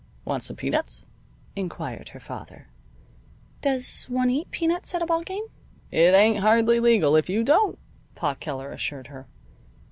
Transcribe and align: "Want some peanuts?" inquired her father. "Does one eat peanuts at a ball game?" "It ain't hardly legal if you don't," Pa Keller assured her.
"Want 0.25 0.41
some 0.41 0.55
peanuts?" 0.55 1.05
inquired 1.55 2.09
her 2.09 2.19
father. 2.19 2.69
"Does 3.61 4.05
one 4.09 4.31
eat 4.31 4.49
peanuts 4.49 4.95
at 4.95 5.03
a 5.03 5.05
ball 5.05 5.21
game?" 5.21 5.43
"It 5.91 6.15
ain't 6.15 6.39
hardly 6.39 6.79
legal 6.79 7.15
if 7.15 7.29
you 7.29 7.43
don't," 7.43 7.77
Pa 8.15 8.33
Keller 8.33 8.71
assured 8.71 9.09
her. 9.13 9.27